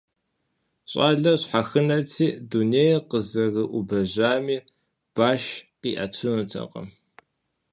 ЩӀалэр 0.91 1.37
щхьэхынэти, 1.41 2.27
дунейр 2.49 2.99
къызэрыӀубэжамэ, 3.09 4.57
баш 5.15 5.43
къиӀэтынутэкъым. 5.81 6.87